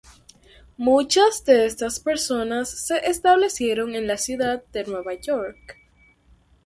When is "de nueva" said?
4.73-5.13